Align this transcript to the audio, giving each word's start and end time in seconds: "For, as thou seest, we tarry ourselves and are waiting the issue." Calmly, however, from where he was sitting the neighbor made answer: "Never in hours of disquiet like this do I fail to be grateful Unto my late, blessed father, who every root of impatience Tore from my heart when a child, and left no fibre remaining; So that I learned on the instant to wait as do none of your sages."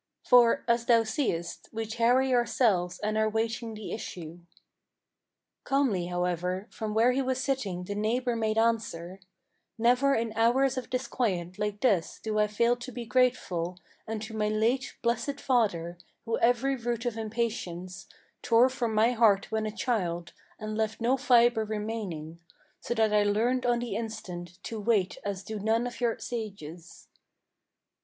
"For, 0.23 0.63
as 0.67 0.85
thou 0.87 1.03
seest, 1.03 1.69
we 1.71 1.85
tarry 1.85 2.33
ourselves 2.33 2.97
and 3.03 3.19
are 3.19 3.29
waiting 3.29 3.75
the 3.75 3.91
issue." 3.91 4.39
Calmly, 5.63 6.07
however, 6.07 6.65
from 6.71 6.95
where 6.95 7.11
he 7.11 7.21
was 7.21 7.39
sitting 7.39 7.83
the 7.83 7.93
neighbor 7.93 8.35
made 8.35 8.57
answer: 8.57 9.19
"Never 9.77 10.15
in 10.15 10.33
hours 10.33 10.75
of 10.75 10.89
disquiet 10.89 11.59
like 11.59 11.81
this 11.81 12.19
do 12.23 12.39
I 12.39 12.47
fail 12.47 12.75
to 12.77 12.91
be 12.91 13.05
grateful 13.05 13.77
Unto 14.07 14.33
my 14.35 14.47
late, 14.49 14.97
blessed 15.03 15.39
father, 15.39 15.99
who 16.25 16.39
every 16.39 16.75
root 16.75 17.05
of 17.05 17.15
impatience 17.15 18.07
Tore 18.41 18.69
from 18.69 18.95
my 18.95 19.11
heart 19.11 19.51
when 19.51 19.67
a 19.67 19.71
child, 19.71 20.33
and 20.57 20.75
left 20.75 20.99
no 20.99 21.15
fibre 21.15 21.63
remaining; 21.63 22.39
So 22.79 22.95
that 22.95 23.13
I 23.13 23.21
learned 23.21 23.67
on 23.67 23.77
the 23.77 23.95
instant 23.95 24.57
to 24.63 24.79
wait 24.79 25.19
as 25.23 25.43
do 25.43 25.59
none 25.59 25.85
of 25.85 26.01
your 26.01 26.17
sages." 26.17 27.07